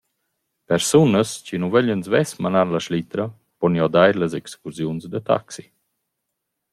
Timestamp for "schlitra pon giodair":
2.85-4.15